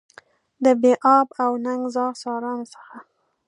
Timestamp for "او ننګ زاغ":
1.43-2.13